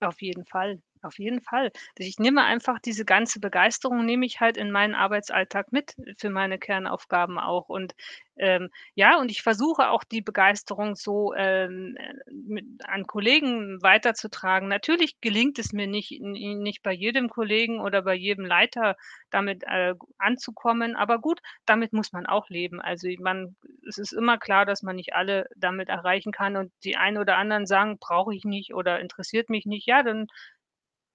[0.00, 1.70] Auf jeden Fall, auf jeden Fall.
[1.96, 6.58] Ich nehme einfach diese ganze Begeisterung nehme ich halt in meinen Arbeitsalltag mit für meine
[6.58, 7.68] Kernaufgaben auch.
[7.68, 7.94] Und,
[8.36, 14.68] ähm, ja, und ich versuche auch die Begeisterung so, ähm, äh, mit an Kollegen weiterzutragen.
[14.68, 18.96] Natürlich gelingt es mir nicht nicht bei jedem Kollegen oder bei jedem Leiter
[19.30, 22.80] damit, äh, anzukommen, aber gut, damit muss man auch leben.
[22.80, 23.56] Also, man
[23.88, 27.36] es ist immer klar, dass man nicht alle damit erreichen kann und die einen oder
[27.36, 30.26] anderen sagen: „Brauche ich nicht oder interessiert mich nicht.“ Ja, dann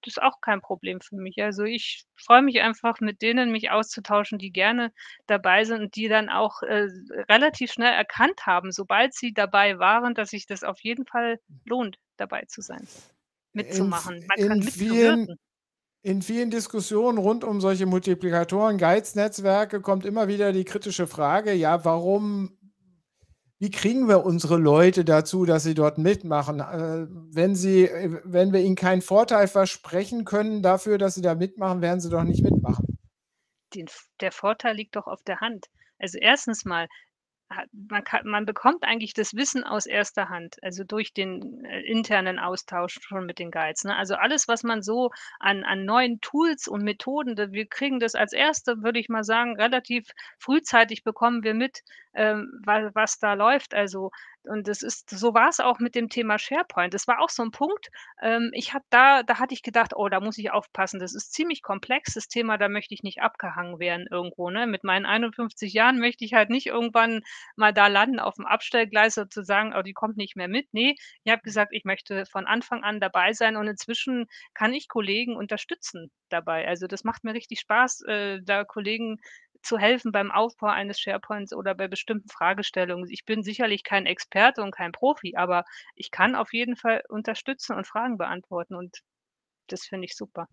[0.06, 1.42] ist auch kein Problem für mich.
[1.42, 4.92] Also, ich freue mich einfach, mit denen mich auszutauschen, die gerne
[5.26, 6.88] dabei sind und die dann auch, äh,
[7.28, 11.98] relativ schnell erkannt haben, sobald sie dabei waren, dass sich das auf jeden Fall lohnt,
[12.16, 12.88] dabei zu sein,
[13.54, 14.24] mitzumachen.
[14.28, 15.38] Man kann in vielen mitzuwirken.
[16.02, 21.84] in vielen Diskussionen rund um solche Multiplikatoren, Guides-Netzwerke kommt immer wieder die kritische Frage: „Ja,
[21.84, 22.58] warum
[23.58, 26.60] wie kriegen wir unsere Leute dazu, dass sie dort mitmachen?
[26.60, 31.34] Äh, wenn sie äh, wenn wir ihnen keinen Vorteil versprechen können dafür, dass sie da
[31.34, 32.98] mitmachen, werden sie doch nicht mitmachen.“
[33.74, 33.86] Den
[34.20, 35.66] der Vorteil liegt doch auf der Hand.
[35.98, 36.64] Also, 1.
[36.64, 36.88] mal
[37.72, 40.12] man ka man bekommt eigentlich das Wissen aus 1.
[40.16, 43.96] Hand, also, durch den, äh, internen Austausch schon mit den Guides, ne?
[43.96, 48.32] Also, alles, was man so an an neuen Tools und Methoden wir kriegen das als
[48.32, 51.82] Erste, würde ich mal sagen, relativ frühzeitig bekommen wir mit,
[52.14, 53.74] ähm, wa was da läuft.
[53.74, 54.10] Also
[54.44, 56.92] und das ist so war's auch mit dem Thema SharePoint.
[56.94, 57.90] Das war auch so 'n Punkt,
[58.22, 61.00] ähm, ich habe da da hatte ich gedacht: „Oh, da muss ich aufpassen.
[61.00, 64.66] Das ist ziemlich komplex, das Thema, da möchte ich nicht abgehangen werden irgendwo, ne?
[64.66, 67.22] Mit meinen 51 Jahren möchte ich halt nicht irgendwann
[67.56, 71.42] mal da landen auf'm Abstellgleis sozusagen: „Oh, die kommt nicht mehr mit.“ Ne, ich habe
[71.42, 76.66] gesagt, ich möchte von Anfang an dabei sein und inzwischen kann ich Kollegen unterstützen dabei.
[76.68, 79.18] Also, das macht mir richtig Spaß, äh, da Kollegen
[79.64, 83.10] zu helfen beim Aufbau eines SharePoints oder bei bestimmten Fragestellungen.
[83.10, 85.64] Ich bin sicherlich kein Experte und kein Profi, aber
[85.96, 88.98] ich kann auf jeden Fall unterstützen und Fragen beantworten und
[89.68, 90.48] das finde ich super.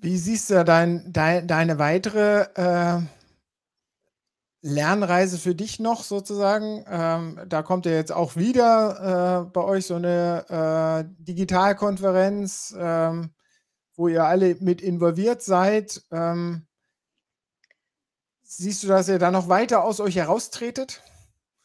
[0.00, 3.00] Wie siehst du dein dei deine weitere, äh
[4.66, 6.84] Lernreise für dich noch sozusagen?
[6.88, 13.34] Ähm, da kommt ja jetzt auch wieder, äh, bei euch so 'ne, äh, Digitalkonferenz, ähm,
[13.96, 16.02] wo ihr alle mit involviert seid.
[16.10, 16.66] Ähm
[18.42, 21.02] siehst du, dass ihr da noch weiter aus euch heraustretet?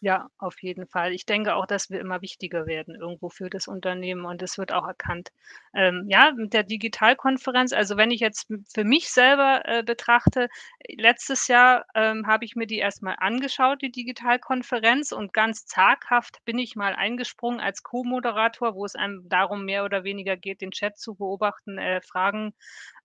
[0.02, 1.12] Ja, auf jeden Fall.
[1.14, 4.72] Ich denke auch, dass wir immer wichtiger werden irgendwo für das Unternehmen und das wird
[4.72, 5.32] auch erkannt.
[5.74, 10.48] Ähm, ja, mit der Digitalkonferenz also, wenn ich jetzt für mich selber, äh, betrachte,
[10.88, 16.40] letztes Jahr, ähm, habe ich mir die erst mal angeschaut, die Digitalkonferenz und ganz zaghaft
[16.46, 20.72] bin ich mal eingesprungen als Co-Moderator, wo es einem darum mehr oder weniger geht, den
[20.72, 22.54] Chat zu beobachten, äh, Fragen,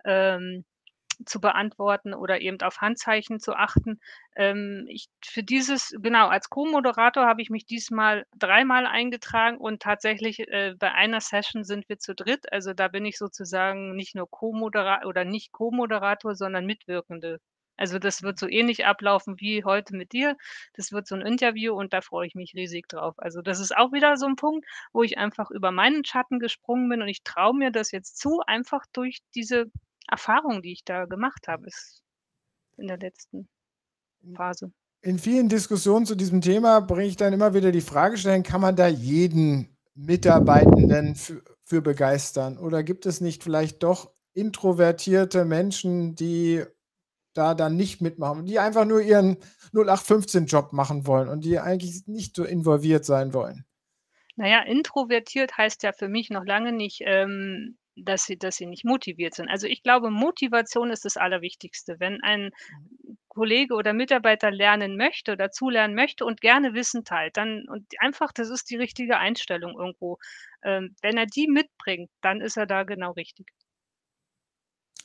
[0.05, 0.65] ähm,
[1.27, 4.01] zu beantworten oder eben auf Handzeichen zu achten.
[4.37, 10.41] Ähm, ich für dieses genau, als Co-Moderator habe ich mich diesmal dreimal eingetragen und tatsächlich,
[10.49, 12.53] äh, bei einer Session sind wir zu dritt.
[12.53, 17.39] Also, da bin ich sozusagen nicht nur Co-Modera oder nicht Co-Moderator, sondern Mitwirkende.
[17.77, 20.37] Also, das wird so ähnlich ablaufen wie heute mit dir.
[20.75, 23.15] Das wird so 'n Interview und da freue ich mich riesig drauf.
[23.19, 26.89] Also, das ist auch wieder so 'n Punkt, wo ich einfach über meinen Schatten gesprungen
[26.89, 29.67] bin und ich traue mir das jetzt zu, einfach durch diese
[30.09, 32.03] Erfahrung, die ich da gemacht habe, ist
[32.77, 33.49] in der letzten.
[34.35, 34.73] Phase.
[35.03, 38.61] In vielen Diskussionen zu diesem Thema bringe ich dann immer wieder die Frage stellen: „Kann
[38.61, 46.15] man da jeden Mitarbeitenden fü für begeistern oder gibt es nicht vielleicht doch introvertierte Menschen,
[46.15, 46.63] die
[47.33, 49.39] da dann nicht mitmachen, die einfach nur ihren
[49.73, 53.65] 0815 Job machen wollen und die eigentlich nicht so involviert sein wollen?“
[54.37, 58.67] Na ja, introvertiert heißt ja für mich noch lange nicht, ähm, dass sie dass sie
[58.67, 59.49] nicht motiviert sind.
[59.49, 61.97] Also, ich glaube, Motivation ist das Allerwichtigste.
[62.01, 63.17] Wenn ein Mhm.
[63.29, 68.49] Kollege oder Mitarbeiter lernen möchte, dazulernen möchte und gerne Wissen teilt, dann und einfach das
[68.51, 70.19] ist die richtige Einstellung irgendwo.
[70.65, 73.47] Ähm, wenn er die mitbringt, dann ist er da genau richtig.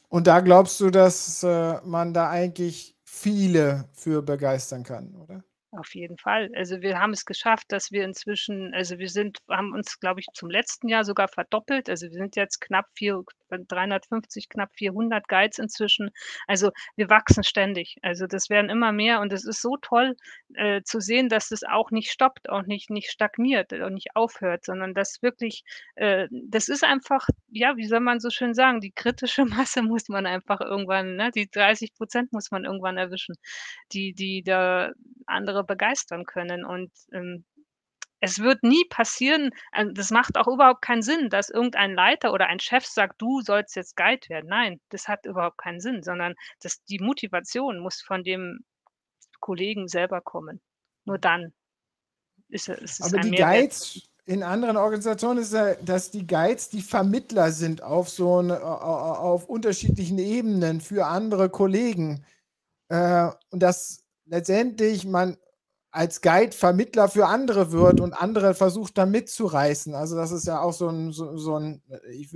[0.10, 5.44] Und da glaubst du, dass, äh, man da eigentlich viele für begeistern kann, oder?
[5.72, 6.50] Auf jeden Fall.
[6.56, 10.26] Also, wir haben es geschafft, dass wir inzwischen also, wir sind haben uns, glaube ich,
[10.34, 11.90] zum letzten Jahr sogar verdoppelt.
[11.90, 13.18] Also, wir sind jetzt knapp vier
[13.50, 16.12] 350, knapp 400 Guides inzwischen.
[16.48, 17.98] Also, wir wachsen ständig.
[18.02, 20.16] Also, das werden immer mehr und es ist so toll,
[20.56, 24.66] äh, zu sehen, dass es auch nicht stoppt, auch nicht nicht stagniert und nicht aufhört,
[24.66, 25.64] sondern dass wirklich
[25.96, 30.10] äh, das ist einfach, ja, wie soll man so schön sagen, die kritische Masse muss
[30.10, 33.36] man einfach irgendwann ne, die 30% muss man irgendwann erwischen,
[33.94, 34.92] die die da
[35.26, 36.66] andere begeistern können.
[36.66, 37.46] Und, ähm,
[38.22, 42.48] es wird nie passieren äh, das macht auch überhaupt keinen Sinn, dass irgendein Leiter oder
[42.48, 46.36] ein Chef sagt: „Du sollst jetzt Guide werden.“ Nein, das hat überhaupt keinen Sinn, sondern
[46.62, 48.62] das die Motivation muss von dem
[49.42, 50.62] Kollegen selber kommen.
[51.06, 51.54] Nur dann
[52.50, 53.34] ist es ist es Aber die Mehrwert.
[53.34, 58.52] Guides in anderen Organisationen ist ja, dass die Guides die Vermittler sind auf so 'n
[58.52, 62.26] auf unterschiedlichen Ebenen für andere Kollegen.
[62.90, 65.38] Äh, und dass letztendlich man
[65.92, 69.96] als Guide Vermittler für andere wird und andere versucht da mitzureißen.
[69.96, 72.34] Also, das ist ja auch so 'n so so 'n ich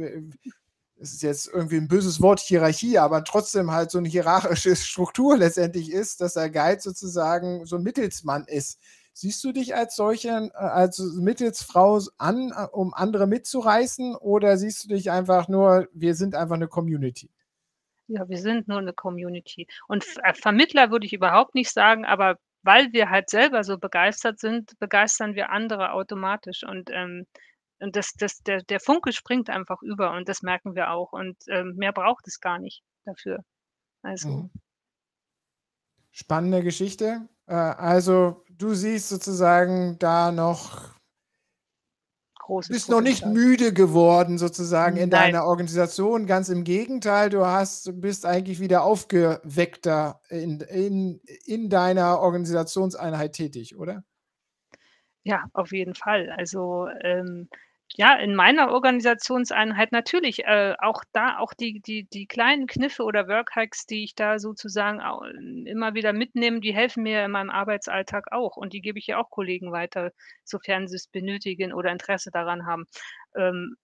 [0.99, 5.37] es ist jetzt irgendwie 'n böses Wort, Hierarchie, aber trotzdem halt so 'ne hierarchische Struktur
[5.37, 8.79] letztendlich ist, dass der Guide sozusagen so 'n Mittelsmann ist.
[9.13, 14.85] Siehst du dich als solchen äh, als Mittelsfrau an, äh, um andere mitzureißen oder siehst
[14.85, 17.29] du dich einfach nur: „Wir sind einfach 'ne Community?“
[18.09, 19.65] Ja, wir sind nur 'ne Community.
[19.87, 24.39] Und äh, Vermittler würde ich überhaupt nicht sagen, aber weil wir halt selber so begeistert
[24.39, 27.25] sind, begeistern wir andere automatisch und, ähm
[27.79, 31.37] und das das der der Funke springt einfach über und das merken wir auch und,
[31.49, 33.39] ähm, mehr braucht es gar nicht dafür.
[34.03, 34.49] Also Mhm.
[36.15, 37.27] Spannende Geschichte.
[37.47, 40.92] Äh, also, du siehst sozusagen da noch
[42.43, 45.33] Großes bist noch nicht müde geworden sozusagen in Nein.
[45.33, 46.27] deiner Organisation.
[46.27, 53.77] Ganz im Gegenteil, du hast bist eigentlich wieder aufgeweckter in in in deiner Organisationseinheit tätig,
[53.77, 54.03] oder?
[55.23, 56.29] Ja, auf jeden Fall.
[56.37, 57.47] Also, ähm,
[57.95, 63.27] ja, in meiner Organisationseinheit natürlich, äh, auch da auch die die die kleinen Kniffe oder
[63.27, 64.99] Workhacks, die ich da sozusagen
[65.67, 69.17] immer wieder mitnehme, die helfen mir in meinem Arbeitsalltag auch und die gebe ich ja
[69.19, 70.11] auch Kollegen weiter,
[70.43, 72.85] sofern sie's benötigen oder Interesse daran haben.
[73.35, 73.75] Ähm,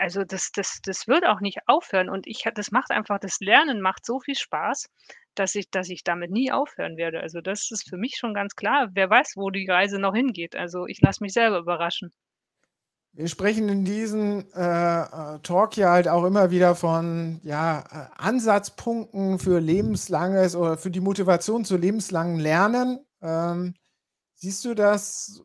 [0.00, 3.80] also, das das das wird auch nicht aufhören und ich das macht einfach das Lernen
[3.82, 4.88] macht so viel Spaß,
[5.34, 7.20] dass ich dass ich damit nie aufhören werde.
[7.20, 8.90] Also, das ist für mich schon ganz klar.
[8.94, 10.56] Wer weiß, wo die Reise noch hingeht.
[10.56, 12.12] Also, ich lasse mich selber überraschen.
[13.16, 14.60] Wir sprechen in diesem, äh,
[15.00, 20.90] äh, Talk ja halt auch immer wieder von, ja, äh, Ansatzpunkten für lebenslanges oder für
[20.90, 22.98] die Motivation zu lebenslangem Lernen.
[23.22, 23.72] Ähm,
[24.34, 25.42] siehst du das,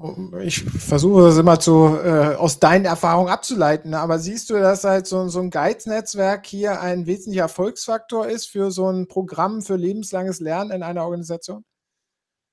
[0.00, 4.84] um ich versuche das immer zu äh, aus deinen Erfahrungen abzuleiten, aber siehst du, dass
[4.84, 9.76] halt so so 'n Guides-Netzwerk hier ein wesentlicher Erfolgsfaktor ist für so 'n Programm für
[9.76, 11.64] lebenslanges Lernen in einer Organisation?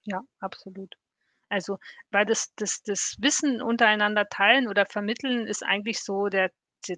[0.05, 0.95] Ja, absolut.
[1.51, 1.77] Also,
[2.11, 6.51] weil das das das Wissen untereinander teilen oder vermitteln ist eigentlich so der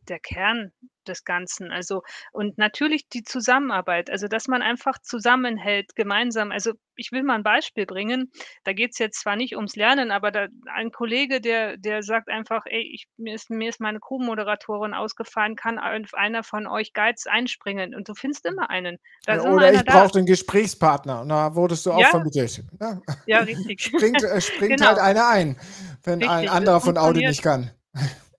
[0.10, 0.72] der Kern
[1.08, 1.72] des Ganzen.
[1.72, 2.02] Also
[2.34, 6.52] und natürlich die Zusammenarbeit, also, dass man einfach zusammenhält, gemeinsam.
[6.52, 8.32] Also, ich will mal 'n Beispiel bringen.
[8.66, 12.64] Da geht's jetzt zwar nicht ums Lernen, aber da ein Kollege, der der sagt einfach:
[12.66, 17.96] „Ey, ich mir ist mir ist meine Co-Moderatorin ausgefallen, kann einer von euch Guides einspringen?“
[17.96, 18.98] Und du findest immer einen.
[19.26, 19.88] Da Ja, oder ich da.
[19.88, 22.08] brauchte 'n Gesprächspartner und da wurdest du auch Ja.
[22.08, 23.02] vermittelt, ne?
[23.26, 23.82] Ja, richtig.
[23.82, 25.00] Springt äh, springt halt Genau.
[25.00, 25.58] einer ein,
[26.04, 27.38] wenn ein Richtig, das anderer von funktioniert.
[27.38, 27.72] nicht kann.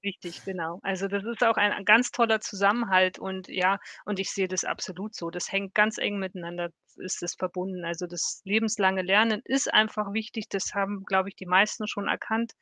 [0.09, 0.79] Richtig, genau.
[0.83, 4.64] Also, das ist auch ein ein ganz toller Zusammenhalt und ja und ich sehe das
[4.64, 5.29] absolut so.
[5.31, 7.85] Das hängt ganz eng miteinander ist das verbunden.
[7.85, 10.49] Also, das lebenslange Lernen ist einfach wichtig.
[10.49, 12.53] Das haben, glaube ich, die meisten schon erkannt.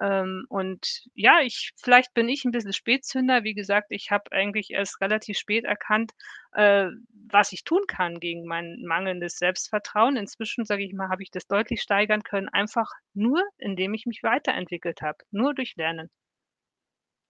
[0.00, 3.44] Ähm, und ja, ich vielleicht bin ich 'n bisschen Spätzünder.
[3.44, 6.12] Wie gesagt, ich habe eigentlich erst relativ spät erkannt,
[6.54, 6.88] äh,
[7.30, 10.16] was ich tun kann gegen mein mangelndes Selbstvertrauen.
[10.16, 14.22] Inzwischen, sage ich mal, habe ich das deutlich steigern können, einfach nur, indem ich mich
[14.22, 16.10] weiterentwickelt habe, nur durch Lernen.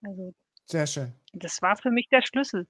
[0.04, 0.34] Also
[0.66, 1.12] Sehr schön.
[1.32, 2.66] das war für mich der Schlüssel.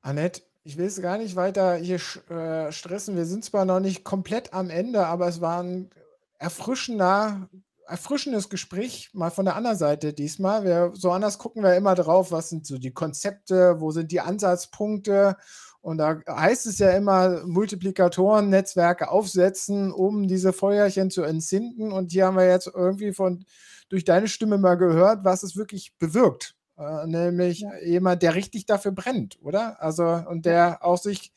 [0.00, 2.00] Annette, ich will es gar nicht weiter hier
[2.30, 3.16] äh, stressen.
[3.16, 5.90] Wir sind zwar noch nicht komplett am Ende, aber es war 'n
[6.38, 7.48] erfrischender
[7.86, 10.64] erfrischendes Gespräch, mal von der anderen Seite diesmal.
[10.64, 14.20] Wir so anders gucken wir immer drauf, was sind so die Konzepte, wo sind die
[14.20, 15.36] Ansatzpunkte?
[15.82, 21.92] Und da heißt es ja immer, Multiplikatoren, Netzwerke aufsetzen, um diese Feuerchen zu entzünden.
[21.92, 23.44] Und hier haben wir jetzt irgendwie von
[23.90, 26.56] durch deine Stimme mal gehört, was es wirklich bewirkt.
[26.78, 27.76] Äh, nämlich Ja.
[27.84, 29.82] jemand, der richtig dafür brennt, oder?
[29.82, 31.32] Also und der auch sich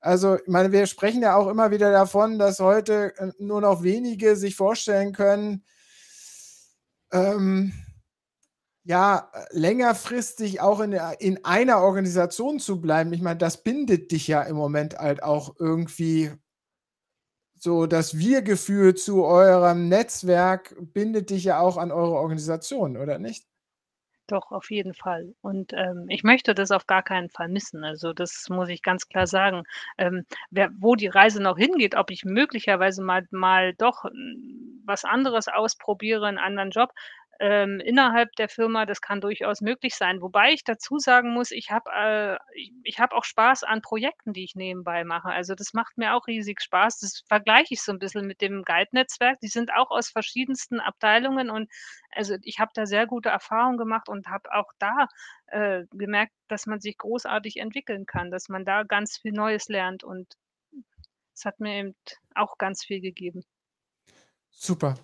[0.00, 3.82] also, ich meine, wir sprechen ja auch immer wieder davon, dass heute, äh, nur noch
[3.82, 5.62] wenige sich vorstellen können
[7.12, 7.72] ähm,
[8.84, 13.12] ja, äh, längerfristig auch in in einer Organisation zu bleiben.
[13.14, 16.32] Ich meine, das bindet dich ja im Moment halt auch irgendwie
[17.58, 23.44] so das Wir-Gefühl zu eurem Netzwerk bindet dich ja auch an eure Organisation, oder nicht?
[24.30, 25.34] Doch, auf jeden Fall.
[25.42, 27.84] Und, ähm, ich möchte das auf gar keinen Fall missen.
[27.84, 29.64] Also, das muss ich ganz klar sagen.
[29.98, 35.04] Ähm, wer wo die Reise noch hingeht, ob ich möglicherweise mal mal doch, hm, was
[35.04, 36.90] anderes ausprobiere, 'n anderen Job,
[37.40, 40.20] ähm, innerhalb der Firma, das kann durchaus möglich sein.
[40.22, 42.38] Wobei ich dazu sagen muss, ich habe äh,
[42.84, 45.28] ich habe auch Spaß an Projekten, die ich nebenbei mache.
[45.30, 46.98] Also, das macht mir auch riesig Spaß.
[47.00, 49.40] Das vergleiche ich so 'n bisschen mit dem Guide-Netzwerk.
[49.40, 51.70] Die sind auch aus verschiedensten Abteilungen und
[52.12, 55.08] also, ich habe da sehr gute Erfahrungen gemacht und habe auch da,
[55.46, 60.04] äh, gemerkt, dass man sich großartig entwickeln kann, dass man da ganz viel Neues lernt
[60.04, 60.34] und
[61.34, 61.96] es hat mir eben
[62.34, 63.44] auch ganz viel gegeben.
[64.50, 64.94] Super.